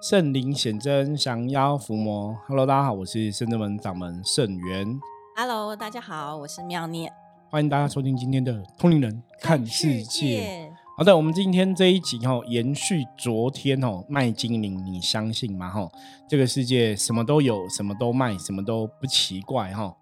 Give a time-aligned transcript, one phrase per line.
[0.00, 2.34] 圣灵显真，降妖伏魔。
[2.48, 4.98] Hello，大家好，我是圣真门掌门圣元。
[5.36, 7.12] Hello，大家好，我是妙念。
[7.50, 10.70] 欢迎大家收听今天的《通灵人看世界》。
[10.96, 15.68] 好的，我们今天这一集哈、哦，延续昨天哦，卖精灵，你相信吗？
[15.68, 15.86] 哈、
[16.26, 19.94] 这个世界什么都有，什么都卖，什么都不奇怪哈、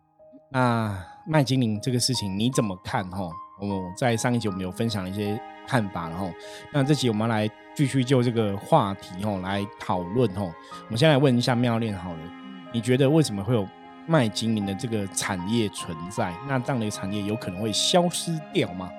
[0.51, 3.05] 那卖精灵这个事情你怎么看？
[3.11, 3.29] 哈、
[3.61, 6.32] 我在上一集我们有分享一些看法，然后
[6.73, 10.51] 那这集我们来继续就这个话题哦来讨论哦。
[10.87, 12.19] 我们先来问一下妙恋好了，
[12.73, 13.69] 你觉得为什么会有
[14.07, 16.34] 卖精灵的这个产业存在？
[16.48, 18.91] 那这样的一个产业有可能会消失掉吗？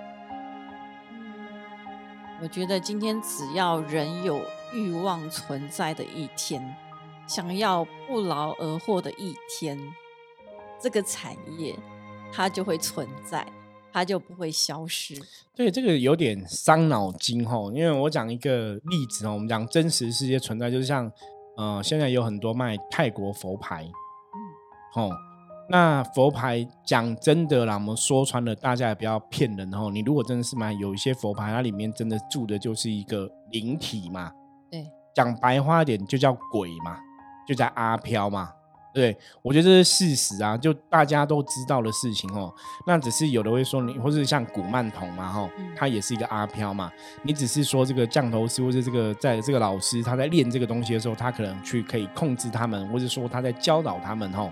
[2.41, 4.41] 我觉得今天只要人有
[4.72, 6.63] 欲望存在的一天，
[7.27, 9.77] 想要不劳而获的一天，
[10.80, 11.75] 这个产业
[12.31, 13.45] 它就会存在，
[13.91, 15.16] 它就不会消失。
[15.55, 21.11] 对，这个有点伤脑筋哈，因为我讲一个例子哦，我们讲真实世界存在，就是像
[21.57, 23.83] 呃，现在有很多卖泰国佛牌，
[24.95, 25.16] 嗯，哦。
[25.72, 29.92] 那佛牌讲真的啦，我们说穿了，大家也不要骗人哦。
[29.94, 34.31] 你如果真的是买有一些佛牌，它里面真的住的就是一个灵体嘛。
[34.71, 34.83] 对，
[35.14, 36.97] 讲白话一点就叫鬼嘛，
[37.47, 38.52] 就叫阿飘嘛。
[38.92, 42.52] 对，我觉得这是事实啊，就大家都知道的事情哦。
[42.88, 46.92] 那只是有的会说你，或是像古曼童嘛，哈，他也是一个阿飘嘛。
[47.22, 54.52] 你只是说这个降头师或者这个在这个老师他在练这个东西的时候，他可能去可以控制他们，或者说他在教导他们，哈。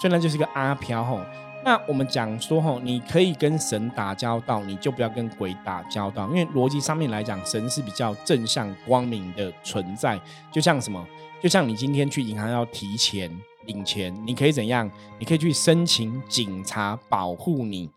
[0.00, 1.20] 虽然就是一个阿飘吼，
[1.64, 10.20] 那我们讲说吼，你可以跟神打交道，你就不要跟鬼打交道，因为逻辑上面来讲，神是比较正向光明的存在。
[10.52, 11.04] 就像什么，
[11.40, 13.30] 就像你今天去银行要提钱
[13.68, 14.90] 领钱，你可以怎样？
[15.20, 17.88] 你可以去申请警察保护你，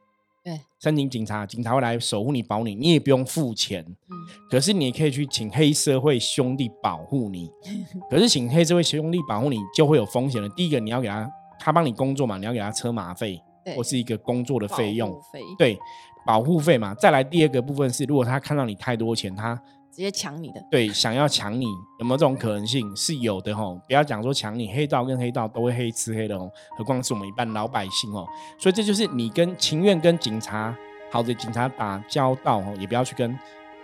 [0.44, 3.84] 对，申请警察，警察会来守护你保你，你也不用付钱。
[4.10, 4.16] 嗯，
[4.50, 7.50] 可是你也可以去请黑社会兄弟保护你，
[8.10, 10.48] 可是请黑社会兄弟保护你就会有风险了。
[10.50, 11.28] 第一个，你要给他。
[11.64, 13.40] 他帮你工作嘛，你要给他车马费，
[13.76, 15.16] 或是一个工作的费用，
[15.60, 15.78] 对，
[16.26, 16.92] 保护费嘛。
[16.96, 21.66] 再来第二个部分是，如果他看到你太多钱，他直接抢你的，对，想要抢你，
[22.00, 22.96] 有没有这种可能性？
[22.96, 23.78] 是有的吼。
[23.88, 28.26] 不要讲说抢你，黑道跟黑道都会黑吃黑的哦，何况是我们一般老百姓哦。
[28.58, 30.74] 所以这就是你跟情愿跟警察
[31.12, 33.38] 好的警察打交道哦，也不要去跟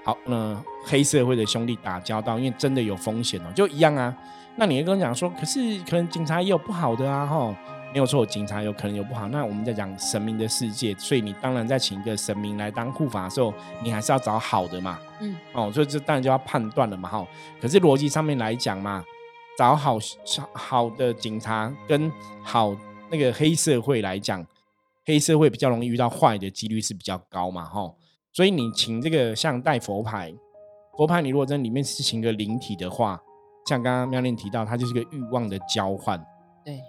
[0.05, 4.15] 好呃黑社会的兄弟打交道，因为真的有风险哦，就一样啊。
[4.55, 7.53] 那你会跟我讲说，可是可能警察也有不好的啊，吼，
[7.93, 9.27] 没有错，警察有可能有不好。
[9.29, 17.27] 那我们在讲神明的世界，所以你当然在请一个神明来当护法的时候，你还是要找好的嘛，嗯，哦，所以这当然就要判断了嘛，哈。
[17.61, 19.03] 可是逻辑上面来讲嘛，
[19.57, 19.97] 找好
[20.53, 22.11] 好的警察跟
[22.43, 22.75] 好
[23.09, 24.45] 那个黑社会来讲，
[25.05, 27.91] 黑社会比较容易遇到坏的几率是比较高嘛，哈。
[28.33, 30.33] 所以你请这个像带佛牌，
[30.95, 33.19] 佛牌你如果在里面是请个灵体的话。
[33.65, 36.17] 像刚刚妙念提到，它就是个欲望的交换。
[36.63, 36.79] 对，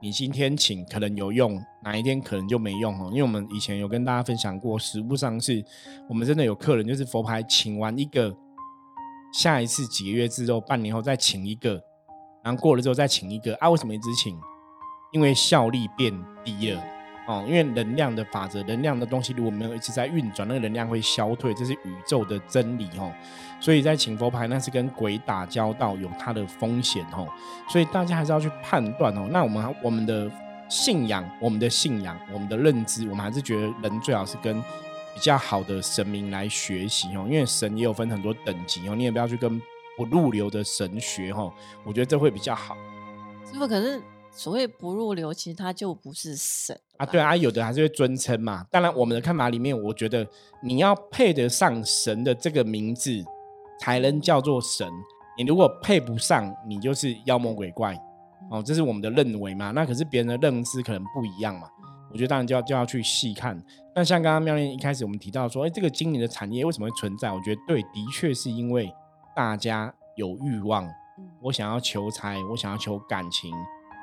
[0.00, 3.08] 你今天请可能有用，哪一天可能就没用哦。
[3.10, 5.64] 因为我们以前有跟大家分享过，实物上是
[6.08, 8.36] 我们真的有客人，就是佛牌请完一个，
[9.32, 11.82] 下一次几个月之后，半年后再请一个，
[12.42, 13.70] 然后过了之后再请一个啊？
[13.70, 14.36] 为什么一直请？
[15.12, 16.12] 因为效力变
[16.42, 16.82] 低了
[17.26, 17.44] 哦。
[17.46, 23.12] 因为能量的法则，能量的东西如果没有一直在运转，那个能量会消退，这是宇宙的真理哦。
[23.60, 27.28] 所以在请佛牌，那是跟鬼打交道，有它的风险哦。
[27.68, 29.28] 所以大家还是要去判断哦。
[29.30, 30.30] 那我们我们的
[30.68, 34.60] 信仰、我们的信仰、我们的认知，我们还是觉得人最好是跟
[35.14, 37.26] 比较好的神明来学习哦。
[37.30, 39.60] 因为神也有分很多等级哦，你也不要去跟
[39.96, 41.52] 不入流的神学哦。
[41.84, 42.76] 我觉得这会比较好。
[43.44, 44.02] 师傅，可是
[44.32, 47.06] 所谓不入流，其实它就不是神啊。
[47.06, 48.66] 对啊，有的还是会尊称嘛。
[48.70, 50.26] 当然，我们的看法里面，我觉得
[50.62, 53.24] 你要配得上神的这个名字。
[53.80, 54.88] 才能叫做神，
[55.36, 58.00] 你如果配不上，你就是妖魔鬼怪
[58.48, 59.72] 哦，这是我们的认为嘛。
[59.72, 61.66] 那可是别人的认知可能不一样嘛。
[62.12, 63.60] 我觉得当然就要就要去细看。
[63.92, 67.32] 那像刚刚妙念一开始我们提到说，哎，这个今年的产业为什么会存在？
[67.32, 68.88] 我觉得对，的确是因为
[69.34, 70.88] 大家有欲望，
[71.40, 73.50] 我想要求财，我想要求感情，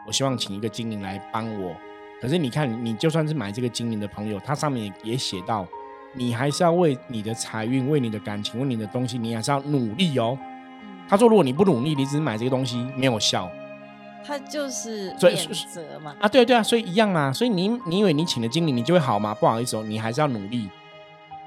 [0.10, 1.76] 我希望请一个精灵来帮我。
[2.20, 5.68] 可是你看，你就算是买这个精灵的朋友，它上面也写到。
[6.16, 10.36] 你还是要为你的财运、为你的感情、为你的东西，你还是要努力哦。
[11.08, 13.48] 他说：“如果你不努力，你只是买这个东西没有效。”
[14.26, 15.38] 他就是免
[15.72, 16.16] 责嘛。
[16.20, 17.32] 啊，对啊对啊，所以一样啊。
[17.32, 19.36] 所以你你以为你请了精灵，你就会好吗？
[19.36, 20.68] 不好意思哦，你还是要努力。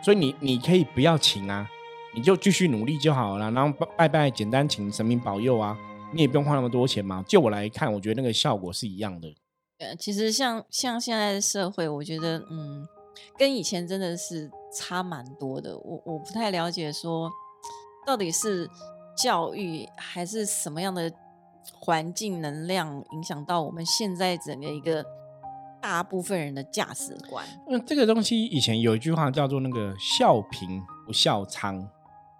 [0.01, 1.69] 所以你你可以不要请啊，
[2.15, 3.51] 你就继续努力就好了。
[3.51, 5.77] 然后拜拜，简单请神明保佑啊，
[6.13, 7.25] 你也不用花那么多钱嘛。
[7.27, 9.35] 就我来看，我觉得那个效果是一样的。
[9.79, 12.87] 呃，其实像像现在的社会，我觉得嗯。
[13.39, 17.31] 跟以前真的是差蛮多的，我我不太了解说，
[18.07, 18.69] 到底是
[19.15, 21.13] 教育还是什么样的
[21.79, 25.05] 环境能量影响到我们现在整个一个
[25.81, 27.47] 大部分人的价值观？
[27.69, 31.87] 那这个东西以前有一句话叫做那个“笑贫不笑娼”，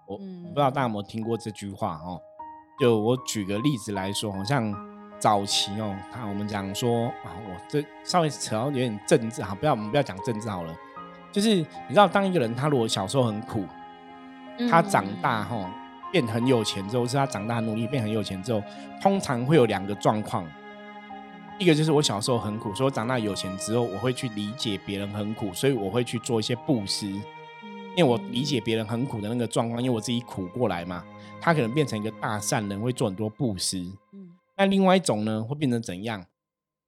[0.09, 2.19] 我嗯不知道大家有没有听过这句话哦。
[2.83, 4.75] 就我举个例子来说，好像
[5.17, 10.75] 早期哦，看我们讲说啊，我这稍微扯到有点政治哈，不要我们不要讲政治好了。
[11.31, 13.65] 就是你知道，当一个人他如果小时候很苦，
[14.69, 15.65] 他长大后
[16.11, 18.61] 变很有钱之后，是他长大很努力变很有钱之后，
[19.01, 20.45] 通常会有两个状况。
[21.57, 27.09] 一个就是我小时候很苦，所以我长大有钱之后，我会去理解别人很苦，所以我会去做一些布施，
[27.95, 31.03] 因为我理解别人很苦的那个状况，因为我自己苦过来嘛。
[31.41, 33.79] 他可能变成一个大善人，会做很多布施。
[34.13, 36.23] 嗯那另外一种呢，会变成怎样？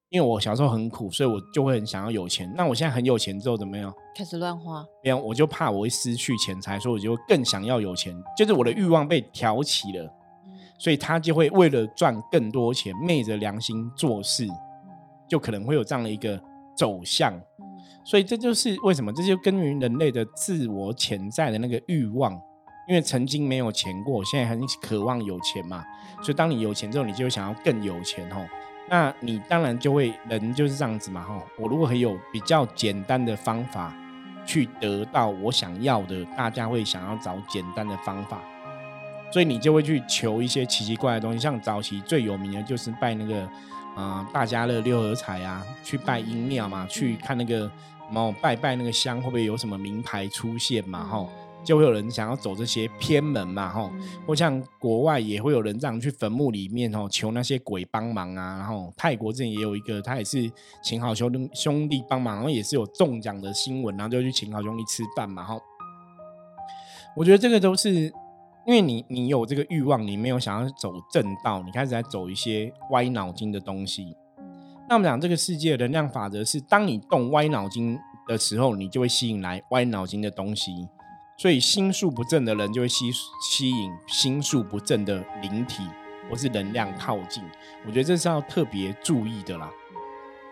[0.08, 2.50] 因为我小时候很苦，所以我就会很想要有钱。
[2.56, 3.92] 那我现在很有钱之后怎么样？
[4.16, 10.04] 开始乱花，没有，我就怕我会失去钱财，所以我就会更想要有钱，就是我的欲望被挑起了，
[10.46, 14.46] 嗯所以他就会为了赚更多钱，昧着良心做事，
[15.28, 16.40] 就可能会有这样的一个
[16.76, 17.34] 走向。
[18.08, 22.32] 所以这就是为什么，这就根于人类的自我潜在的那个欲望，
[22.88, 25.84] 因为曾经没有钱过，现在很渴望有钱嘛，
[26.22, 28.46] 所以当你有钱之后，你就想要更有钱吼。
[28.88, 31.42] 那你当然就会人就是这样子嘛吼。
[31.58, 33.92] 我如果很有比较简单的方法
[34.46, 38.40] 去得到我想要的，大家会想要找简单的方法，
[39.32, 41.40] 所以你就会去求一些奇奇怪怪的东西。
[41.40, 43.48] 像早期最有名的就是拜那个
[43.96, 47.68] 啊、大家乐六合彩啊，去拜阴庙嘛，去看那个
[48.08, 51.26] 什么拜拜那个香会不会有什么名牌出现嘛哈。
[51.64, 58.58] 就会有人想要走这些偏门嘛，哈，嗯或像国外也会有人这样去坟墓里面哦，求那些鬼帮忙啊。
[58.58, 60.48] 然后泰国之前也有一个，他也是
[60.80, 65.58] 请好兄弟兄弟帮忙，然后也是有中奖的新闻，然后就去请好兄弟吃饭嘛，哈。
[67.16, 74.16] 我觉得这个都是因为你你有这个欲望，你没有想要走正道，你开始在走一些歪脑筋的东西。
[74.88, 77.98] 那我们讲这个世界能量法则是，当你动歪脑筋
[78.28, 80.88] 的时候，你就会吸引来歪脑筋的东西。
[81.36, 83.10] 所以心术不正的人就会吸
[83.50, 85.86] 吸引心术不正的灵体
[86.30, 87.42] 或是能量靠近。
[87.84, 89.70] 我觉得这是要特别注意的啦。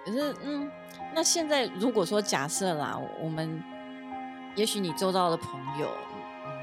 [0.04, 0.70] 可是，嗯，
[1.14, 3.62] 那现在如果说假设啦，我们
[4.56, 5.88] 也许你周遭的朋友，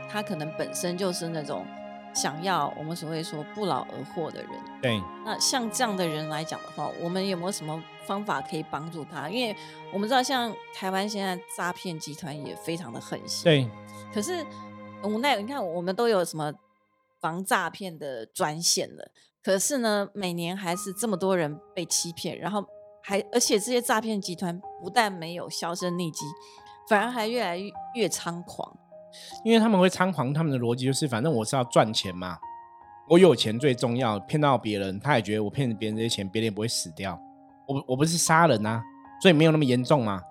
[0.10, 1.66] 他可能本身就是那种
[2.14, 4.52] 想要我们所谓说不劳而获的人。
[4.82, 9.30] 对，那像这样的人来讲的话，我们有没有什么方法可以帮助他？
[9.30, 9.56] 因为
[9.94, 13.44] 我们知道，像台湾现在诈骗集团也非常的狠心。
[13.44, 13.70] 对，
[14.14, 14.46] 可是
[15.04, 16.54] 无奈，你看我们都有什么
[17.20, 19.12] 防诈骗的专线了，
[19.44, 22.66] 可是呢，每年还是这么多人被欺骗，然后
[23.02, 26.26] 还而且这些诈骗集团不但没有销声匿迹，
[26.90, 28.78] 反而还越来越越猖狂。
[29.44, 32.38] 因为他们会猖狂，他们的逻辑就是，反正我是要赚钱嘛，
[33.10, 37.20] 我有钱最重要，骗到别人，他也觉得我骗别人这些钱，别人也不会死掉。
[37.68, 38.82] 我我不是杀人啊，
[39.22, 40.22] 所以没有那么严重嘛。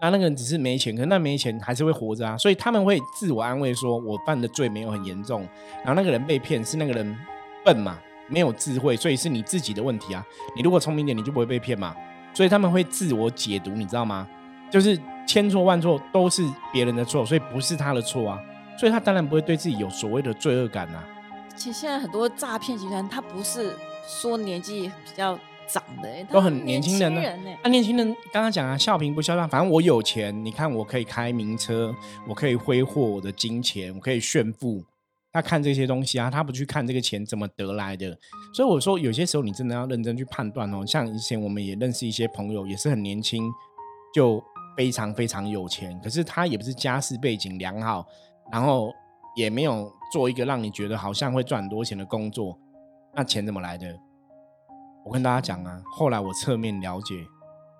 [0.00, 5.40] 那那个人只是没钱，可那没钱还是会活着啊，所以他们会自我安慰说，我犯的罪没有很严重。
[5.84, 7.16] 然后那个人被骗是那个人
[7.64, 7.98] 笨嘛，
[8.28, 10.24] 没有智慧，所以是你自己的问题啊。
[10.54, 11.94] 你如果聪明点，你就不会被骗嘛。
[12.32, 14.28] 所以他们会自我解读，你知道吗？
[14.70, 14.96] 就是
[15.28, 16.42] 千错万错都是
[16.72, 18.40] 别人的错，所以不是他的错啊。
[18.78, 21.04] 所以他当然不会对自己有所谓的罪恶感啊。
[21.54, 23.76] 其实现在很多诈骗集团，他不是
[24.06, 31.94] 说年纪比较长的、欸，都很年年轻人呢、人呢、那、年轻人刚刚讲啊，笑贫不笑娼，反正我有钱，你看我可以开名车，
[32.26, 34.82] 我可以挥霍我的金钱，我可以炫富。
[35.30, 38.16] 他看这些东西啊，他不去看这个钱怎么得来的。
[38.54, 40.86] 所以我说，有些时候你真的要认真去判断哦。
[40.86, 43.52] 像以前我们也认识一些朋友，也是很年轻，
[44.14, 44.42] 就
[44.78, 48.06] 非常非常有钱，可是他也不是家世背景良好，
[48.52, 48.94] 然后
[49.34, 52.56] 也没有做一个让你觉得好像会赚很多钱的工作，
[53.12, 53.92] 那钱怎么来的？
[55.04, 57.16] 我跟大家讲啊，后来我侧面了解，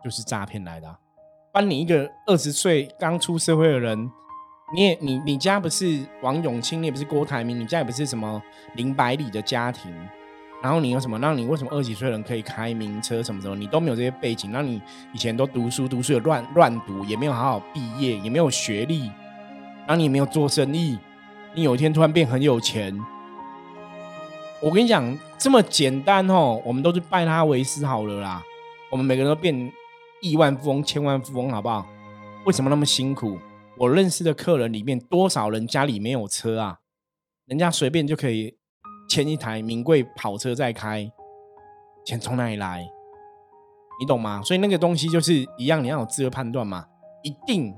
[0.03, 0.99] 就是诈骗来的、啊。
[1.53, 4.11] 帮你一个二十岁刚出社会的人，
[4.75, 8.43] 你也你你家不是王永庆，你也不是郭台铭，你家也不是什么
[8.75, 9.95] 林百里的家庭，
[10.61, 11.19] 然后你有什么？
[11.19, 13.55] 让你为什么二十几岁的人可以开名车什么什么？
[13.55, 19.07] 你都没有这些背景，那你以前都读书读书也乱乱读，也没有好好毕业，也没有学历，
[19.87, 20.99] 然后你没有做生意，
[21.55, 22.99] 你有一天突然变很有钱。
[24.61, 28.43] 我跟你讲，这么简单哦，我们都是拜他为师好了啦。
[28.91, 29.73] 我们每个人都变
[30.21, 31.87] 亿万富翁、千万富翁，好不好？
[32.45, 33.39] 为什么那么辛苦？
[33.77, 36.79] 我认识的客人里面，多少人家里没有车啊？
[37.47, 38.58] 人家随便就可以
[39.09, 41.11] 牵一台名贵跑车在开，
[42.05, 42.87] 钱从哪里来？
[44.01, 44.41] 你懂吗？
[44.45, 46.85] 所以那个东西就是一样，你要有智慧判断嘛，
[47.23, 47.75] 一定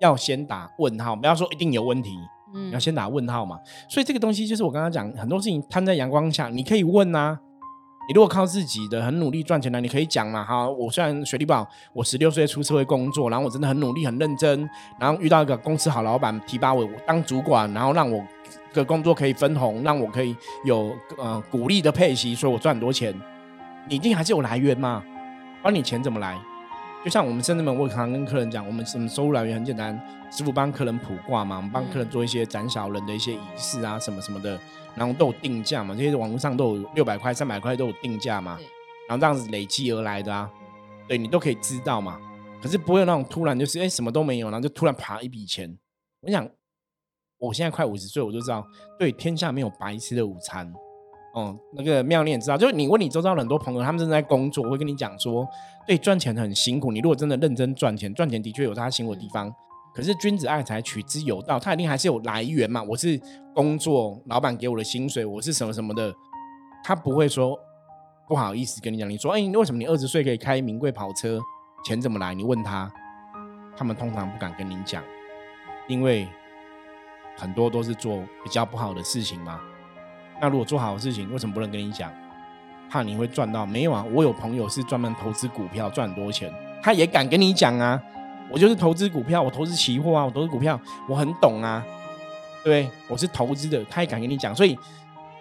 [0.00, 2.10] 要先打问号，不要说一定有问题。
[2.10, 3.58] 嗯嗯你要先打问号嘛。
[3.88, 7.38] 所以这个东西就是我刚刚讲，很多事情摊在阳光下，你可以问啊。
[8.08, 10.44] 你如果靠自己的很努力赚钱的，你可以讲嘛。
[10.44, 18.20] 哈，我虽然学历不好，我十六岁出社会工作，然后我真的很努力、很认真，然后遇到一个公司好老板提拔我当主管，然后让我
[18.72, 23.14] 的工作可以分红，让我可以有呃鼓励的配息，所以我赚很多钱。
[23.88, 25.02] 你一定还是有来源嘛？
[25.62, 26.40] 帮你钱怎么来？
[27.04, 30.00] 就像我们甚至们，我常常跟客人讲，我们什么收入来源很简单，
[30.30, 34.56] 师傅帮客人卜卦嘛，我们帮客人做一些斩小人的一些仪式啊，什么什么的，
[34.94, 38.56] 然后都有定价嘛，这些网络上都有六百块、三百块都有定价嘛，
[39.08, 40.48] 然后这样子累积而来的啊，
[41.08, 42.20] 对你都可以知道嘛。
[42.62, 45.76] 可是不会有那种突然就是哎、什么都没有，然后就突然爬一笔钱。
[46.20, 46.48] 我想，
[47.42, 48.64] 我现在快五十岁，我就知道，
[48.96, 50.72] 对天下没有白吃的午餐。
[51.34, 55.44] 哦，那个妙念知道，就是你问你周遭很多朋友，他们正在工作，我会跟你讲说，
[55.86, 56.92] 对，赚钱很辛苦。
[56.92, 59.52] 你如果真的认真赚钱，赚钱的确有他辛苦的地方。
[59.94, 62.82] 可是君子爱财，取之有道，他一定还是有来源嘛。
[62.82, 63.20] 我是
[63.54, 66.14] 工作，老板给我的薪水，我是什么什么的，
[66.84, 67.58] 他不会说
[68.28, 69.08] 不好意思跟你讲。
[69.08, 71.40] 你说，哎、为什么你二十岁可以开名贵跑车？
[71.84, 72.34] 钱怎么来？
[72.34, 72.92] 你问他，
[73.76, 75.02] 他们通常不敢跟你讲，
[75.88, 76.28] 因为
[77.36, 79.60] 很多都是做比较不好的事情嘛。
[80.40, 82.12] 那如果做好的事情，为什么不能跟你讲？
[82.90, 83.64] 怕你会赚到？
[83.64, 88.00] 没有啊，我有朋友是专门投资股票赚很多钱，他也敢跟你讲啊。
[88.50, 91.82] 我就是投资股票，我投资期货啊，我投资股票，我很懂啊。
[92.62, 94.54] 对，我是投资的，他也敢跟你讲。
[94.54, 94.78] 所以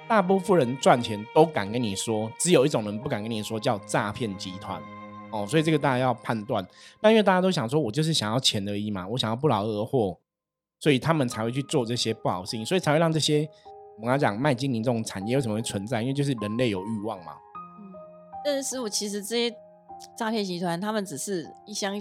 [0.08, 4.82] 大部分人赚钱都敢跟你说，只有一种人不敢跟你说，叫诈骗集团。
[5.30, 6.66] 哦，所以这个大家要判断。
[7.02, 10.18] 那因为大家都想说，我就是想要钱而已嘛，我想要不劳而获，
[10.82, 13.48] 所以他们才会去做这些不好的事情，所以才会让这些
[13.98, 16.02] 我们刚讲卖精灵这种产业为什么会存在？
[16.02, 17.34] 因为就是人类有欲望嘛。
[17.80, 17.94] 嗯，
[18.44, 19.56] 但是师傅其实这些
[20.18, 21.94] 诈骗集团，他们只是一厢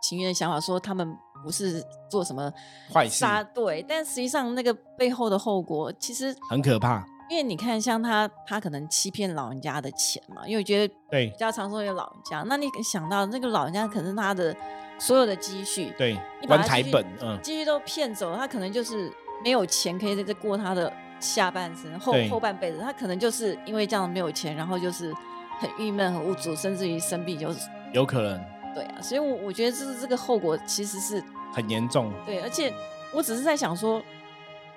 [0.00, 2.52] 情愿的想法，说他们不是做什么
[2.94, 7.04] 坏事对，但实际上那个背后的后果，其实很可怕。
[7.28, 14.56] 因为你看，像他，他可能欺骗老人家的钱嘛，因为我觉得对比较常说有老人家，那你想到那个老人家可能他的
[14.98, 19.12] 所有的积蓄，对，棺材本，嗯，积蓄都骗走，他可能就是
[19.44, 25.14] 没有钱可以在这过他的下半生后后半辈子，他可能就是因为这样没有钱，然后就是
[25.58, 32.12] 很郁闷、很无助，甚至于生病，就是有可能对啊，所以我我觉得这是这个后果其实是很严重。
[32.26, 32.72] 对，而且
[33.12, 34.02] 我只是在想说，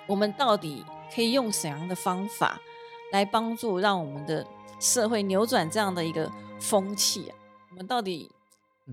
[0.06, 2.60] 我们到底可以用怎样的方法
[3.12, 4.46] 来帮助让我们的
[4.80, 7.34] 社会扭转这样的一个风气啊？
[7.70, 8.41] 我们到底嗯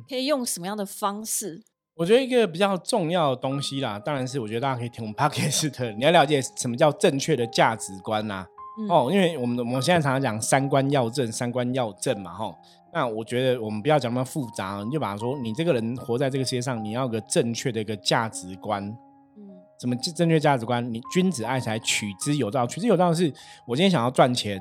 [0.07, 1.63] 可以用什么样的方式？
[1.95, 8.45] 我觉得一个比较重要的东西啦，当然是我觉得大家可以听我们 podcast 的，你要了解什么叫正确的价值观呐、
[8.79, 12.55] 嗯、哦，因为我们我们现在常常讲三观要正，三观要正嘛，吼。
[12.91, 18.83] 那我觉得我们不要讲那么复杂，你就把它说，你这个人活在这个世界上，你要有个正确的一个价值观。
[18.83, 18.97] 嗯
[19.79, 20.93] 什么正正确价值观？
[20.93, 22.67] 你君子爱财，取之有道。
[22.67, 23.31] 取之有道是，
[23.65, 24.59] 我今天想要赚钱，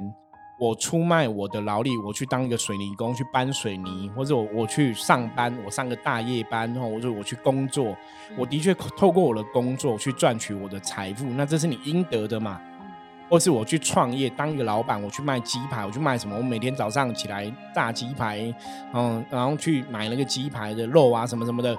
[0.58, 7.96] 我出卖我的劳力，我去当一个水泥工，去搬水泥，或者我我去上班，我上个大夜班，然后或者我去工作，
[8.36, 12.60] 我的确透过我的工作去赚取我的财富，那这是你应得的嘛？
[13.30, 16.36] 或是我去创业当一个老板，我去卖鸡排，我去卖什么？
[16.36, 18.52] 我每天早上起来炸鸡排，
[18.94, 21.78] 嗯，然后去买那个鸡排的肉啊，什么什么的。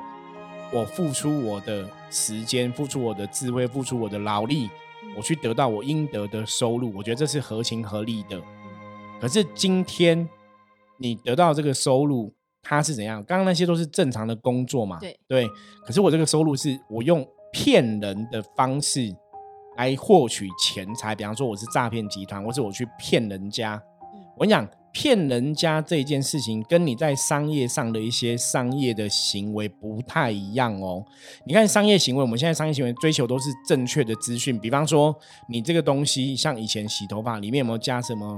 [0.71, 4.69] 我付出我的时间，付出我的智慧，付出我的劳力，
[5.17, 8.39] 我去得到我应得的收入，我觉得这是合情合理的。
[9.19, 10.27] 可是今天
[10.97, 13.23] 你得到这个收入，它是怎样？
[13.25, 14.97] 刚刚那些都是正常的工作嘛？
[14.99, 15.47] 对对。
[15.85, 19.13] 可是我这个收入是我用骗人的方式
[19.77, 23.81] 来获取钱财，比方说我是诈骗集团，或是我去骗人家。
[24.39, 31.03] 我跟你讲，骗人家这件事情，跟你在商业上的一些商业的行为不太一样哦。
[31.45, 35.13] 你看商业行为，我们现在商业行为追求都是正确的资讯，比方说
[35.49, 38.37] 你这个东西，像以前洗头发里面有没有加什么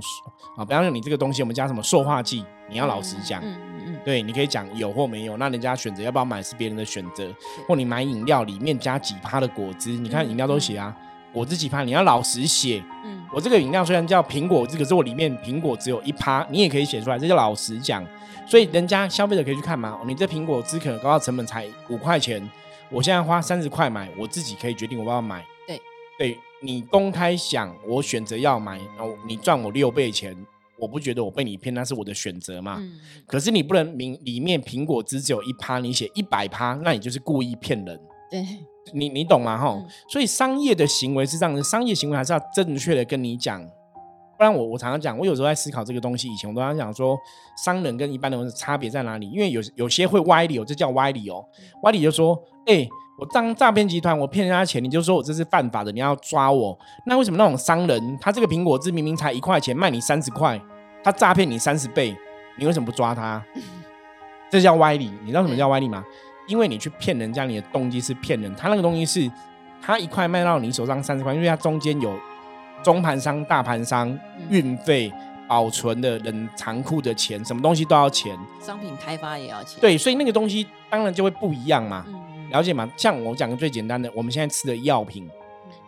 [0.58, 0.66] 啊？
[0.66, 2.44] 比方说你这个东西有没有加什么塑化剂？
[2.68, 7.32] 你要老实讲，嗯嗯嗯，对，你可以讲有或没有，那人家选择要不要买是别人的选择。
[7.68, 10.98] 或你买饮料里面加几趴的果汁，你看饮料都写啊，
[11.34, 12.84] 果汁几趴，你要老实写。
[13.04, 18.06] 嗯我这个饮料虽然叫苹果汁，可是我里面苹果只有一趴，你也可以写出来，这叫老实讲。
[18.46, 22.46] 所以人家消费者可以去看嘛，你这苹果汁可能高到成本才五块钱，
[22.90, 25.46] 我现在花三十块买，我自己可以决定我要不要买。
[25.66, 25.80] 对，
[26.18, 30.36] 对你公开想，我选择要买，然后你赚我六倍钱，
[30.78, 32.80] 我不觉得我被你骗，那是我的选择嘛。
[32.82, 37.98] 嗯可是你不能明里面苹果汁只有一趴，你写一百趴，那你就是故意骗人。
[38.30, 38.46] 对，
[38.94, 39.58] 你你懂吗？
[39.58, 43.62] 哈、嗯所以商业的行为是这样的，商业行为还是要正确的跟你讲，
[44.38, 46.28] 不不然我我常常讲，我有时候在思考这个东西。
[46.28, 47.16] 以前我都常讲说，
[47.64, 49.30] 商人跟一般人的差别在哪里？
[49.30, 51.46] 因为有有些会歪理哦，这叫歪理哦。
[51.84, 52.36] 歪理就说，
[52.66, 52.88] 哎，
[53.20, 56.76] 我当诈骗集团，我骗人家钱，你就说我这是犯法的，你要抓我。
[57.06, 60.60] 那为什么那种商人，他这个苹果汁明明才一块钱，卖你三十块，
[61.04, 62.18] 他诈骗你三十倍，
[62.58, 63.46] 你为什么不抓他？
[64.50, 65.12] 这叫歪理。
[65.22, 66.04] 你知道什么叫歪理吗？
[66.52, 68.54] 因为你去骗人家，你的动机是骗人。
[68.56, 69.32] 他那个东西是，
[69.82, 72.14] 他一块卖到你手上三十块，因为他中间有。
[72.84, 74.18] 中盘商、大盘商、
[74.50, 75.14] 运费、
[75.48, 78.36] 保存的人、仓库的钱，什么东西都要钱。
[78.60, 79.80] 商品开发也要钱。
[79.80, 82.04] 对，所以那个东西当然就会不一样嘛。
[82.50, 82.92] 了解吗？
[82.98, 85.30] 像我讲个最简单的，我们现在吃的药品，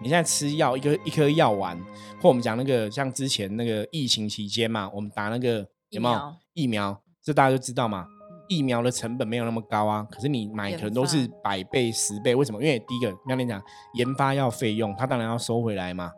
[0.03, 1.75] 你现在吃药，一个一颗药丸，
[2.21, 6.95] 或我们讲那个像之前那个疫情期间嘛，我们打那个有没有疫苗？
[7.23, 8.05] 这大家都知道嘛。
[8.53, 12.35] 疫苗的成本没有那么高啊，可是你买可能都是百倍、十倍。
[12.35, 12.61] 为什么？
[12.61, 13.61] 因为第一个，妙玲讲
[13.93, 16.11] 研发要费用，他当然要收回来嘛。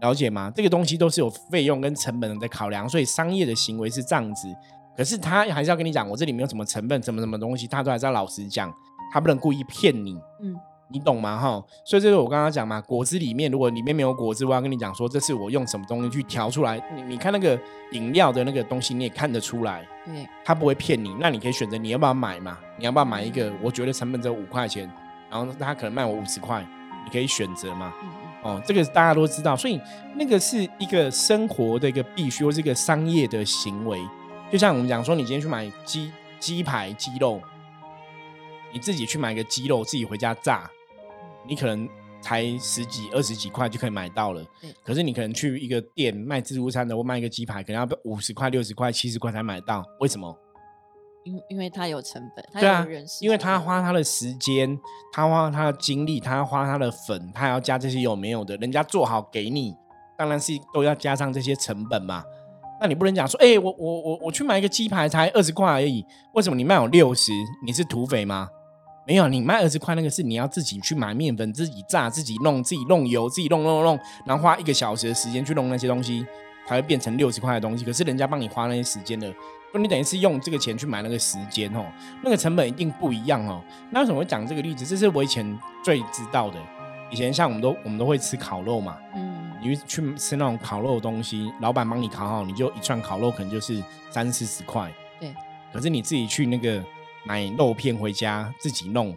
[0.00, 0.52] 了解吗？
[0.54, 4.48] 这个东西都是有费用跟成本的考量，所以商业的行为是这样子。
[4.96, 8.72] 可是他还是要跟你讲，我这里没有什么成本，什么什么东西，他都还是要老实讲，
[9.12, 10.14] 他不能故意骗你。
[10.42, 10.54] 嗯，
[10.90, 11.36] 你懂吗？
[11.38, 16.80] 哈，所以这是我刚刚讲嘛，果汁里面如果里面没有果汁，我要跟你讲说，这是我用什么东西去调出来。
[16.96, 17.58] 你你看那个
[17.92, 21.14] 饮料的那个东西，你也看得出来，对，他不会骗你。
[21.20, 22.58] 那你可以选择你要不要买嘛？
[22.78, 23.52] 你要不要买一个？
[23.62, 24.90] 我觉得成本只有五块钱，
[25.30, 26.66] 然后他可能卖我五十块，
[27.04, 27.92] 你可以选择嘛。
[28.42, 29.80] 哦，这个大家都知道，所以
[30.14, 34.00] 那个是一个生活的一个必须，或是一个商业的行为。
[34.50, 37.40] 就像我们讲说，你今天去买鸡鸡排、鸡肉，
[38.72, 40.70] 你自己去买个鸡肉，自己回家炸，
[41.48, 41.88] 你可能
[42.20, 44.44] 才十几、二十几块就可以买到了。
[44.84, 49.84] 可是你可能去一个店卖自助餐的，或卖一个鸡排，可能要五十块、六十块、七十块才买到。
[50.00, 50.36] 为什么？
[51.24, 52.86] 因因为他有成本，对啊，
[53.20, 54.78] 因为他花他的时间，
[55.12, 59.74] 他花他的精力，他要花他的粉，他要加这些有没有的，人家做好给你，
[60.16, 62.24] 当然是都要加上这些成本嘛。
[62.80, 66.02] 那你不能讲说，哎，我我我我去买一个鸡排才二十块而已，
[66.32, 67.32] 为什么你卖我六十？
[67.66, 68.48] 你是土匪吗？
[69.08, 76.26] 没有，你卖二十块那个是你要自己去买面粉，自己炸，自己弄，自己弄油，自己弄弄弄，然后花一个小时的时间去弄那些东西，
[76.66, 77.86] 才会变成六十块的东西。
[77.86, 79.32] 可是人家帮你花那些时间的。
[79.72, 81.84] 就你等于是用这个钱去买那个时间哦，
[82.22, 83.62] 那个成本一定不一样哦。
[83.90, 84.84] 那为什么会讲这个例子？
[84.84, 86.58] 这是我以前最知道的。
[87.10, 95.34] 以前像我们都我们都会吃烤肉嘛，嗯，你去吃那种烤肉的东西，老板帮你烤好，你就一串烤肉可能就是三四十块，对。
[95.72, 96.82] 可是你自己去那个
[97.28, 99.14] 买肉片回家自己弄，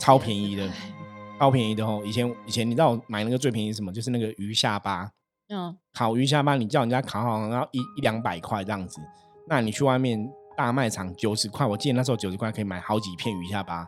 [0.00, 0.66] 超便宜的，
[1.38, 2.02] 超便宜的哦。
[2.02, 3.92] 以前以前你知道买那个最便宜什么？
[3.92, 5.10] 就是那个鱼下巴，
[5.50, 9.02] 嗯，烤鱼下巴，你叫人家烤好，然后一一两百块这样子。
[9.46, 13.86] 那你去外面大卖场九十块，我记得那时候九十块可以买好几片鱼下巴，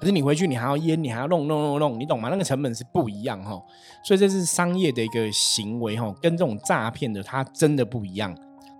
[0.00, 2.30] 可是你回去你还要腌，你还要弄弄弄弄，你懂吗？
[2.30, 3.62] 那个成本是不一样哈，
[4.06, 8.34] 所以这是商业的一个行为哈，跟这种诈骗的它真的不一样。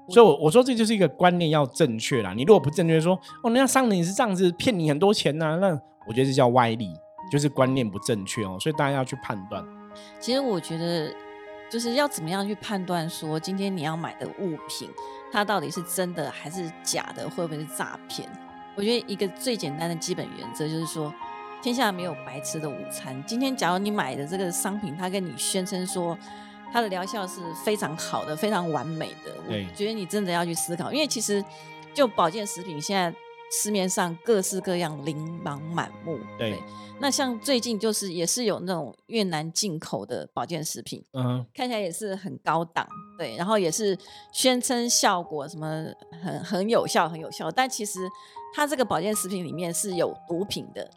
[0.09, 2.33] 所以，我我说这就是一个观念要正确啦。
[2.35, 5.69] 你如果不正确，说哦，人家商人也是这样子骗你很多钱呐，那
[6.07, 6.93] 我觉得这叫歪理，
[7.31, 8.57] 就是观念不正确哦。
[8.61, 9.65] 所以大家要去判断。
[10.21, 11.13] 其实我觉得。
[11.69, 14.89] 就是要怎么样去判断说今天你要买的物品，
[15.33, 18.27] 它到底是真的还是假的，会不会是诈骗？
[18.77, 21.13] 我觉得一个最简单的基本原则就是说，
[21.61, 23.21] 天下没有白吃的午餐。
[23.27, 26.17] 今天假如你买的这个商品，它跟你宣称说
[26.73, 31.45] 它的疗效是非常好的、非常完美的，我觉得你真的要去思考，因为其实
[31.95, 33.17] 就保健食品现在。
[33.49, 36.19] 市面上各式各样，琳琅满目。
[36.37, 36.61] 对，
[36.99, 42.85] 那像最近就是也是有那种越南进口的保健食品，嗯，看起来也是很高档，
[43.17, 43.97] 对，然后也是
[44.33, 45.87] 宣称效果什么
[46.21, 48.01] 很很有效，很有效，但其实
[48.53, 50.91] 它这个保健食品里面是有毒品的。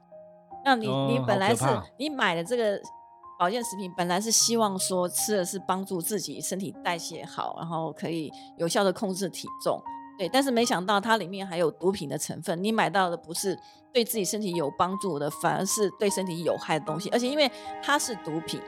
[0.66, 1.64] 那你你本来是
[2.00, 2.82] 你买的这个
[3.40, 9.82] 保健食品，本来是希望说吃的是帮助自己身体代谢好，然后可以有效的控制体重。
[10.18, 13.58] 对，但是没想到它里面还有毒品的成分，你买到的不是
[13.94, 17.10] 对自己身体有帮助的，反而是对身体有害的东西。
[17.12, 17.50] 而且因为
[17.82, 18.60] 它是毒品，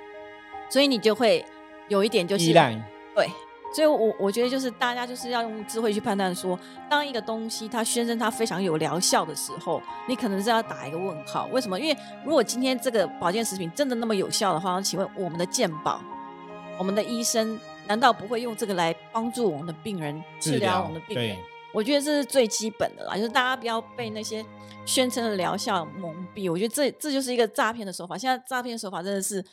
[0.70, 1.46] 所以你就会
[1.90, 2.74] 有一点就是依赖。
[3.14, 3.30] 对，
[3.74, 11.48] 所以我我觉得就是大家就是要用智慧去判断，说当一个东西它宣称它非常有疗效的时候，你可能是要打一个问号。
[11.52, 11.80] 为什么？
[11.80, 16.02] 因为如果今天这个保健食品真的那么有效的话，请问我们的健保，
[16.78, 17.60] 我们的医生。
[17.88, 21.36] 难道不会用这个来帮助我们的病人治疗我们的病人？
[21.74, 24.46] 我觉得这是最基本的啦，就是大家不要被那些
[24.86, 26.50] 宣称的疗效蒙蔽。
[26.50, 28.18] 我觉得这这就是一个诈骗的手法。
[28.18, 29.44] 现在诈骗手法真的是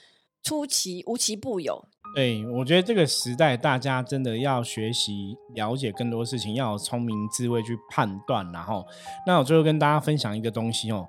[0.44, 1.83] 出奇无奇不有。
[2.14, 8.51] 对，我觉得这个时代大家真的要学习了解更多事情，要有聪明智慧去判断。
[8.51, 8.85] 然后，
[9.25, 11.07] 那我最后跟大家分享一个东西哦，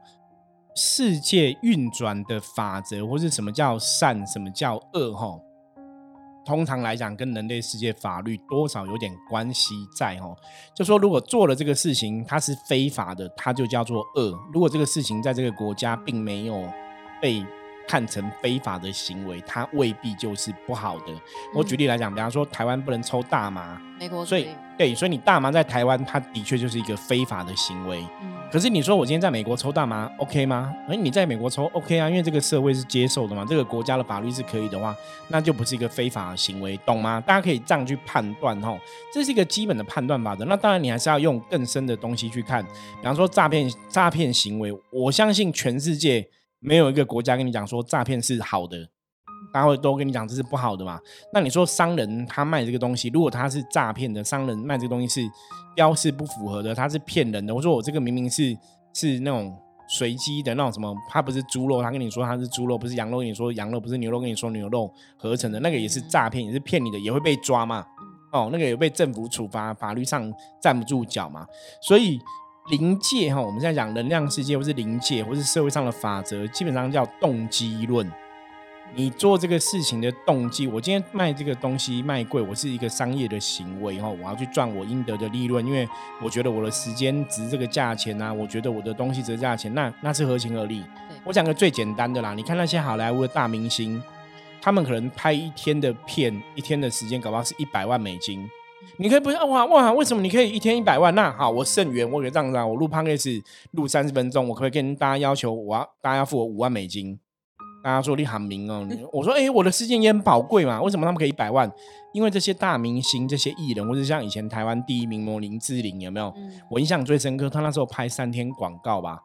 [0.75, 5.13] 世界运转的法则，或是什么叫善，什么叫恶？
[5.13, 5.39] 哈。
[6.45, 10.35] 通常来讲跟人类世界法律多少有点关系在哦。
[10.75, 16.63] 就说如果做了这个事情，它是非法的，它就叫做恶；如果这个事情在这个国家并没有
[17.19, 17.43] 被。
[17.89, 21.05] 看成非法的行为，它未必就是不好的。
[21.55, 28.05] 我举例来讲，比方说台湾不能抽大麻，美国所以对，所以你大麻在台湾，它的确就是一个非法的行为。
[28.21, 30.71] 嗯，可是你说我今天在美国抽大麻，OK 吗？
[30.87, 34.95] 哎，你在美国抽 OK 啊，因为这个社会是接受的嘛，这个国家的法律是可以的话，
[35.29, 37.19] 那就不是一个非法的行为，懂吗？
[37.19, 38.77] 大家可以这样去判断哈，
[39.11, 40.45] 这是一个基本的判断法则。
[40.45, 46.29] 那当然，你还是要用更深的东西去看，比方说诈骗诈骗行为，我相信全世界。
[46.59, 48.77] 没有一个国家跟你讲说诈骗是好的，
[49.53, 50.99] 大家会都跟你讲这是不好的嘛？
[51.33, 55.31] 那你说商人他卖这个东西，如果他是诈骗的，商人卖这个东西是
[55.75, 57.55] 标示不符合的，他是骗人的。
[57.55, 58.55] 我说我这个明明是
[58.93, 67.85] 是那种随机的那种什么，他不是猪肉，他跟你说他是猪肉，不是羊肉，跟你说羊肉，不是牛肉，跟你说牛肉合成的那个也是诈骗，也是骗你的，也会被抓嘛？
[68.33, 71.47] 哦，那个也被政府处罚，法律上站不住脚嘛？
[71.81, 72.19] 所以。
[72.69, 78.09] 临界哈，我们现在讲能量世界，或是临界，或是社会上的法则，基本上叫动机论。
[78.95, 85.87] 你做这个事情的动机，我今天卖这个东西卖贵，我是一个商业的行为哈，我要去赚我应得的利润，因为
[86.21, 90.83] 我觉得我的时间值这个价钱啊，我觉得我的东西值价钱，那那是合情合理。
[91.23, 94.01] 我讲个最简单的啦，你看那些好莱坞的大明星，
[94.61, 98.49] 他们可能拍一天的片，一天的时间，搞不好是一百万美金。
[99.01, 99.93] 你可以不要哇哇？
[99.93, 101.15] 为什么你可以一天一百万？
[101.15, 107.17] 那好，我肾源，我可以这样子啊，我录 p o d c 录三十分钟，我可不可以跟大家要求，我要大家要付我五万美金。
[107.81, 110.81] 大家说你喊名哦， 我说哎，我的时间也很宝贵嘛。
[110.81, 111.71] 为什么他们可以一百万？
[112.11, 116.33] 因为这些大明星、这些艺人，或者像以前台湾第一名模林志玲，有没有？
[116.69, 119.17] 我印象最深刻，他那时候拍三天广告吧，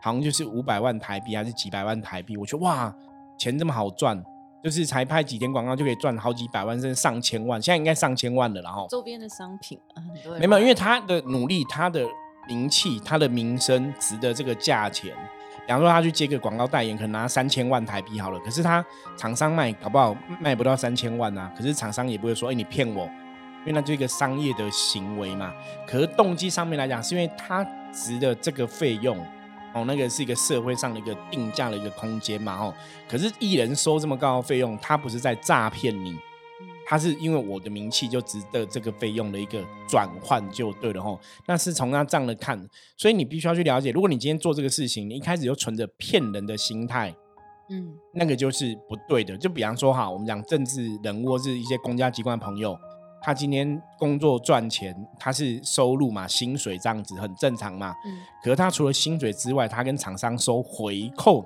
[0.00, 2.34] 好像就是五百万台币还是几百万台币？
[2.38, 2.94] 我觉得哇，
[3.38, 4.24] 钱这么好赚。
[4.62, 8.60] 就是才拍几天广告就可以赚好几百万甚至上千万，现在应该上千万了。
[8.60, 12.04] 然后周边的商品很多，没有，因为他的努力、他的
[12.48, 15.14] 名气、他的名声值得这个价钱。
[15.66, 18.84] 比方说他去接个广告代言，可能拿三千万台币好了，可是他
[19.16, 21.52] 厂商卖搞不好卖不到三千万啊。
[21.54, 23.04] 可是厂商也不会说，哎，你骗我，
[23.60, 25.52] 因为那就一个商业的行为嘛。
[25.86, 29.18] 可是动机上面来讲，是因为他值得这个费用。
[29.78, 32.74] 哦，那个是一个社会上的一个定价的一个空间嘛，哦，
[33.08, 36.16] 可是艺人收这么高的费用，他不是在诈骗你，
[36.86, 42.58] 他是因为我的名气就值得这个费用的一个转换就对了，吼，那是从他这样的看，
[42.96, 47.14] 所以你必须要去了解，如果你今天做这个事情，你一开始就存着骗人的心态，
[47.70, 49.36] 嗯，那个就是不对的。
[49.36, 52.78] 就比方说哈，我们讲政治人物或是一些公家机关朋友。
[53.28, 57.94] 他今天工作赚钱，他是收入嘛，薪水这样子很正常嘛。
[58.06, 58.18] 嗯。
[58.42, 61.44] 可是他除了薪水之外，他跟厂商收回扣。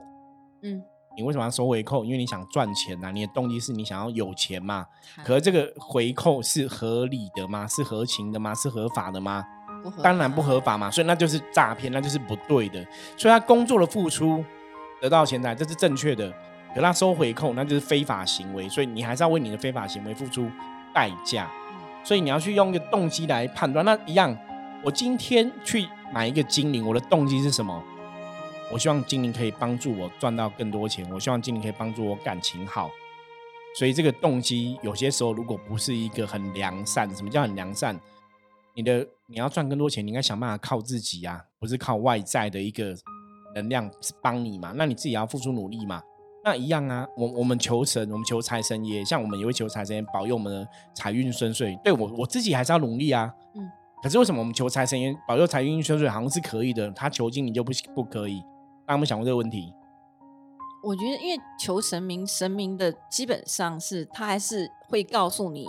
[0.62, 0.80] 嗯。
[1.16, 2.04] 你为什么要收回扣？
[2.04, 4.86] 因为你想赚钱呐，你的动机是你想要有钱嘛。
[5.24, 7.66] 可是这个回扣是合理的吗？
[7.66, 8.54] 是合情的吗？
[8.54, 9.44] 是合法的吗？
[10.04, 10.88] 当然不合法嘛。
[10.88, 12.80] 所以那就是诈骗，那就是不对的。
[13.16, 14.44] 所以他工作的付出
[15.00, 16.32] 得到钱财，这是正确的。
[16.72, 18.68] 可他收回扣，那就是非法行为。
[18.68, 20.48] 所以你还是要为你的非法行为付出
[20.94, 21.50] 代价。
[22.04, 24.36] 所以你要去用一个动机来判断，那一样，
[24.84, 27.82] 我今天去买一个精灵，我的动机是什么？
[28.72, 32.90] 我希望精灵可以帮助我赚到更多钱，我希望精灵可以帮助我感情好。
[33.78, 37.98] 所以这个动机有些时候如果不是一个很良善，什么叫很良善？
[38.74, 42.94] 你的你要赚更多钱，你应该想办法靠自己啊，不是靠外在的一个
[43.54, 43.90] 能量
[44.22, 44.72] 帮你嘛？
[44.74, 46.02] 那你自己要付出努力嘛？
[46.44, 51.78] 那一样啊，我我们求神，我们求财神爷，像我们也会求财神爷保佑我们的财运顺遂。
[51.84, 53.32] 对我我自己还是要努力啊。
[53.54, 53.70] 嗯。
[54.02, 58.40] 可是为什么我们求财神爷保佑财运顺遂好像是可以的，他求经你就不不可以？
[58.84, 59.72] 大家有没有想过这个问题？
[60.82, 65.68] 我觉得，因为求神明，神明的基本上是他还是会告诉你，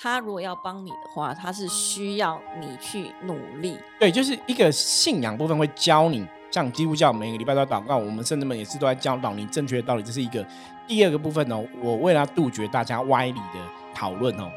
[0.00, 3.78] 他如果要帮你的话，他是需要你去努力。
[4.00, 6.26] 对，就是一个信仰部分会教你。
[6.50, 10.44] 像基督教每个礼拜都要祷告，我们圣人们也是都在教导你正确的道理，这是一个
[10.86, 11.64] 第二个部分哦。
[11.82, 13.60] 我为了杜绝大家歪理的
[13.94, 14.50] 讨论哦，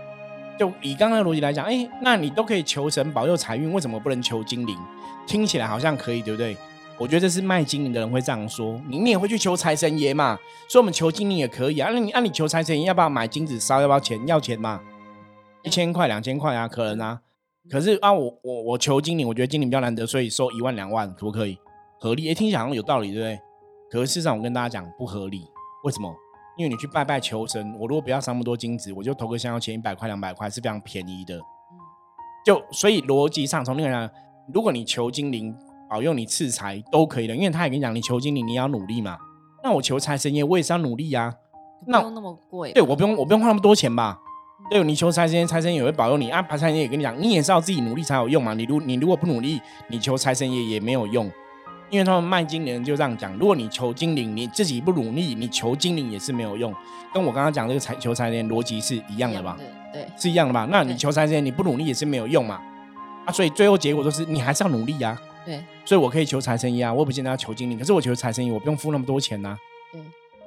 [0.58, 4.78] 就以刚刚的逻辑来讲，哎，那你都可以求神保佑财运，为什么不能求精灵？
[5.28, 6.58] 听起来好像可以，对不对？
[6.98, 10.38] 我觉得这是卖精灵的人会这样说，你你也会去求财神爷嘛？
[10.68, 11.90] 所以我们求精灵也可以啊。
[11.92, 13.82] 那你那你求财神爷要不要买金子烧？
[13.82, 14.20] 要不要钱？
[14.28, 14.80] 要钱吗？
[15.64, 17.22] 一千块、两千块啊，可能啊。
[17.70, 21.58] 可是啊，我我我求精灵，我觉得精灵比较难得，所以收一万两万，可不可以？
[22.04, 23.40] 合理，哎，听起来好像有道理，对不对？
[23.90, 25.48] 可是事实上，我跟大家讲不合理。
[25.86, 26.14] 为什么？
[26.58, 31.40] 因为你去拜拜求神，我如果不要烧那么多金子，我就投个香要钱一百块、两百块是非常便宜的。
[32.46, 34.10] 就所以逻辑上，从那个讲，
[34.54, 35.56] 如果你求精灵
[35.90, 39.18] 保佑你赐财都可以的，因为他也跟你讲，你求精灵你要努力嘛。
[39.64, 41.34] 那我求财神爷，我也是要努力呀。
[41.86, 42.74] 不用那么贵。
[42.74, 44.20] 对我不用，我不用花那么多钱吧？
[44.70, 46.44] 对，你求财神爷，财神爷也会保佑你啊。
[46.44, 48.54] 财神爷也跟你讲，你也是要自己努力才有用嘛。
[48.54, 51.32] 你如你如果不努力，你求财神爷也没有用，
[51.94, 53.32] 因为他们卖精灵就这样讲。
[53.38, 56.74] 如果你求精灵，你自己不努力，你求精灵也是没有用。
[57.14, 59.56] 跟我刚刚讲这个财求财神爷逻辑是一样的吧？
[59.94, 60.68] 对，是一样的吧？
[60.72, 62.60] 那你求财神爷，你不努力也是没有用嘛。
[63.26, 65.16] 啊，所以最后结果就是你还是要努力呀。
[65.46, 69.56] 对，所以我可以求财神爷啊，我不见得要求精灵，可是我求财神爷，我不用付那么多钱呐。
[69.92, 70.02] 对。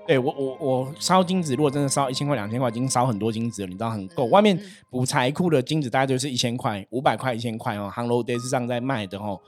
[0.04, 4.24] 对我我我烧金子，如果真的烧一千块两千块，已经烧很多金子了，你知道很够。
[4.26, 4.58] 外面
[4.90, 9.40] 补财库的金子大概就是一千块、五百块、一千块哦，航楼 day 上在卖的哦，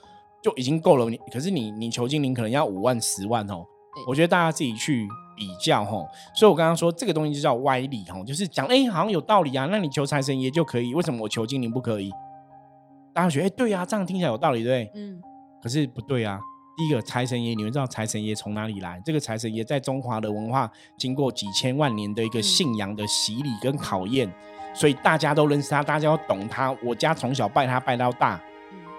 [0.49, 1.11] 就已经够了。
[1.11, 3.65] 你可是你你求精灵可能要五万、十万哦。
[4.07, 5.07] 我觉得大家自己去
[5.37, 6.07] 比较哈。
[6.35, 12.11] 所以我刚刚说这个东西就叫歪理哈，就是讲哎好像有道理啊，那你求财神爷就可以，为什么我求精灵不可以？
[13.13, 14.91] 大家觉得哎对啊，这样听起来有道理对？
[14.95, 15.21] 嗯。
[15.63, 16.39] 可是不对啊。
[16.77, 19.03] 第一个财神爷，你们知道财神爷从哪里来？
[19.05, 24.33] 这个财神爷在中华的文化经过几千万年的一个信仰的洗礼跟考验，
[24.73, 26.71] 所以大家都认识他，大家要懂他。
[26.85, 28.41] 我家从小拜他拜到大，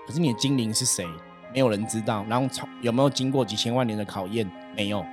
[0.05, 1.05] 可是你的精灵是谁？
[1.53, 2.25] 没有人知道。
[2.29, 4.49] 然后从有没有经过几千万年的考验？
[4.75, 5.05] 没有。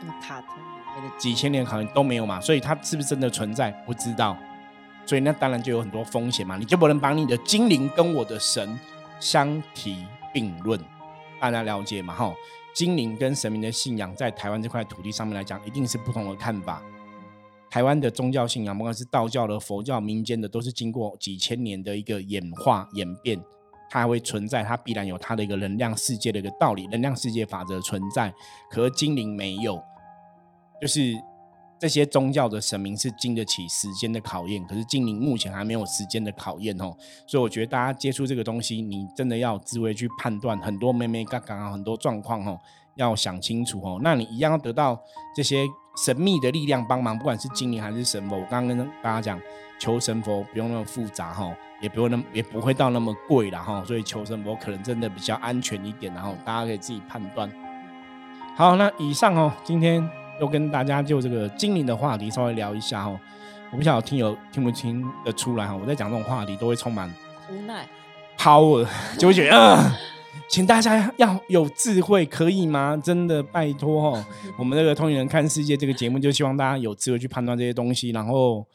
[0.00, 2.40] 那个卡通里面的几千年考验都没有嘛？
[2.40, 3.70] 所以它是不是真的存在？
[3.86, 4.36] 不知道。
[5.04, 6.56] 所以那当然就有很多风险嘛。
[6.56, 8.78] 你就不能把你的精灵跟我的神
[9.20, 10.78] 相提并论。
[11.40, 12.14] 大家了解嘛？
[12.14, 12.34] 哈，
[12.74, 16.82] 精灵跟神明的信仰在台湾这块土地上面来讲，一定是不同的看法。
[17.68, 23.38] 台湾的宗教信仰，不管是道教的、佛教、民间的，都是经过几千年的一个演化演变，
[23.88, 28.32] 它还会存在，它必然有它的一个能量世界的一个道理，能量世界法则存在。
[28.70, 29.82] 可是精灵没有，
[30.80, 31.14] 就是。
[31.78, 36.96] 这些宗教的神明是经得起时间的考验，可是精灵目前还没有时间的考验哦，
[37.26, 42.58] 所以我觉得大家接触这个东西，你真的要智慧去判断很多妹妹嘎嘎很多状况哦，
[42.94, 44.00] 要想清楚哦。
[44.02, 44.98] 那你一样要得到
[45.36, 48.36] 这些神秘的力量帮忙，不管是精灵还是神佛。
[48.36, 49.40] 我刚刚跟大家讲，
[49.78, 57.50] 求神佛不用那么复杂哈，也不用那也不会到那么贵了哈，所以求神佛可能真的比较安全一点，然后大家可以自己判断。
[58.54, 60.08] 好，那以上哦，今天。
[60.38, 63.18] 又跟大家就这个精灵的话题稍微聊一下哦，
[63.72, 67.10] 我不晓得听友听不听得出来哈，我在讲这种话题都会充满
[67.48, 67.88] 无奈
[68.36, 68.86] ，power
[69.18, 69.96] 就会觉得啊，
[70.48, 72.96] 请大家要有智慧，可以吗？
[73.02, 74.24] 真的拜托哦，
[74.58, 78.66] 我们这个通灵人看世界这个节目就希望大家有智慧去判断这些东西，然后。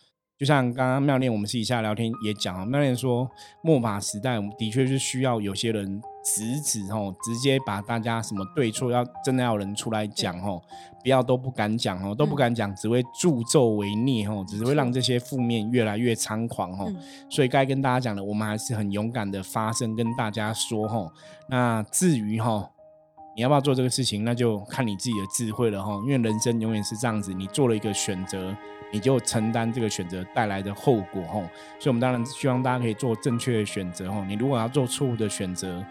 [0.41, 3.29] 就像刚刚妙念，我们私底下聊天也讲啊，妙念说
[3.61, 10.59] 末法时代，我们的确是需要有些人直指吼，直接把大家什么对错，要真的要人出来讲吼，
[11.03, 16.91] 不要都不敢讲吼，都不敢讲，只会助纣为虐吼，只会让这些负面越来越猖狂吼。
[17.29, 21.11] 所以该跟大家讲的，我们还是很勇敢的发声，跟大家说吼。
[21.49, 22.67] 那至于吼，
[23.35, 25.93] 你要不要做这个事情，那就看你自己的智慧了哈。
[26.03, 28.55] 因为人生永远是这样子，你做了一个选择。
[28.93, 31.39] 你就承担这个选择带来的后果哈，
[31.79, 34.21] 所以我们当然希望大家可以做正确的选择哈。
[34.27, 35.81] 你如果要做错误的选择，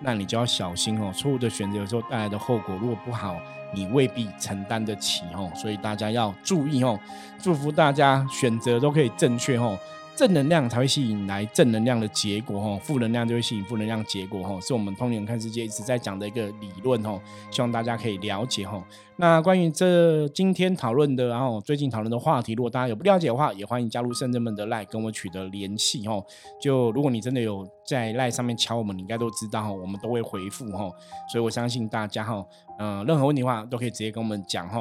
[0.00, 1.12] 那你就要小心哦。
[1.14, 3.36] 错误的选择有时候带来的后果如果不好，
[3.74, 5.52] 你未必承担得起哦。
[5.54, 6.98] 所以大家要注意哦，
[7.38, 9.78] 祝福大家选择都可以正确哦。
[10.16, 18.82] 正能量才会吸引来正能量的结果哈，负能量就会吸引负能量结果哈，是我们通灵看世界一直在讲的一个理论哈，希望大家可以了解哈。
[19.16, 26.22] 那关于这今天讨论的，然后最近讨论的话题，如果大家有不了解的话，也欢迎加入圣人们的赖跟我取得联系哈。
[26.58, 30.90] 就如果你真的有在赖上面敲我们，你应该都知道哈，我们都会回复哈。
[31.30, 32.42] 所以我相信大家哈，
[32.78, 34.80] 嗯，任何问题的话都可以直接跟我们讲哈。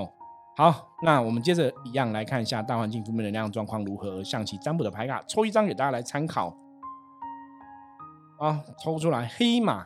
[0.58, 4.24] 好，那我们接着一样来看一下大环境负面能量状况如何。
[4.24, 6.56] 象棋占卜的牌卡，抽一张给大家来参考。
[8.40, 9.86] 啊，抽出来黑马。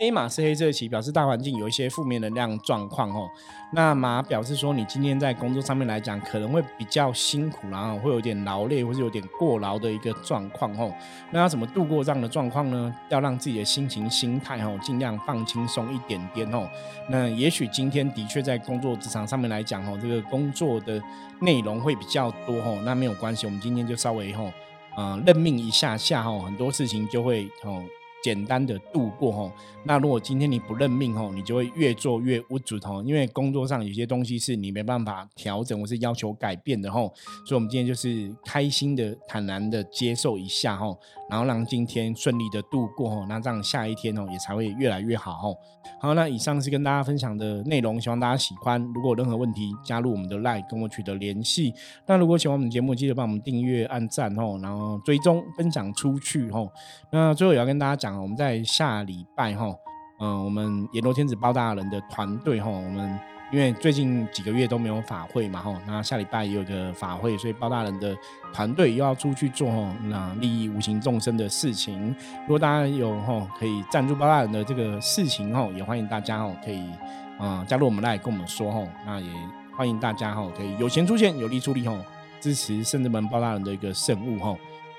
[0.00, 3.28] 黑马是黑色旗，表示大环境有一些负面能量状况哦。
[3.74, 10.90] 那马表示说，你今天在工作上面来讲，可能会比较辛苦，然后会有点劳累，或是有点过劳的一个状况哦。
[11.30, 12.90] 那要怎么度过这样的状况呢？
[13.10, 16.66] 要让自己的心情、心态哦，尽量放轻松一点点哦。
[17.10, 20.98] 那也许今天的确在工作职场上面来讲哦，这个工作的
[21.40, 22.80] 内容会比较多哦。
[22.86, 24.50] 那没有关系，我们今天就稍微吼，
[24.96, 27.84] 嗯，认命一下下哦，很多事情就会哦。
[28.22, 29.50] 简单的度过吼，
[29.84, 37.12] 那如果今天你不认命吼，你就会越做越无助吼，因为工作上有些东西是你没办法调整或是要求改变的吼，
[37.46, 45.56] 所以我们今天就是开心的、坦然的接受一下吼，然后让今天顺利的度过吼，那这样下一天哦也才会越来越好吼。
[45.98, 48.80] 好，那以上是跟大家分享的内容，希望大家喜欢。
[48.94, 51.74] 如果有任何问题，加入我们的 LINE 跟我取得联系。
[52.06, 56.70] 那如果喜欢我们节目，记得帮我们订阅、按赞吼，然后追踪、分享出去吼。
[57.10, 59.66] 那最后也要跟大家讲，我们在下礼拜哈，
[60.20, 63.18] 嗯，我们阎罗天子包大人的团队哈，我们
[63.52, 68.16] 因为最近几个月都没有法会嘛哈，那下礼拜也有个法会，所以包大人的
[68.52, 72.14] 团队又要出去做哈那利益无形众生的事情。
[72.42, 76.88] 如果大家有哈可以赞助包大人的这个事情哈，也欢迎大家吼可以
[77.38, 79.28] 啊加入我们来跟我们说哈，那也
[79.76, 81.96] 欢迎大家哈可以有钱出钱，有力出力哈，
[82.38, 84.56] 支持圣智门包大人的一个圣物吼。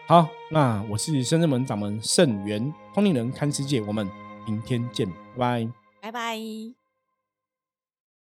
[0.08, 4.10] 好，那我是深圳门掌门盛元通灵人看世界，我们
[4.46, 5.68] 明天见，拜拜，
[6.02, 6.81] 拜拜。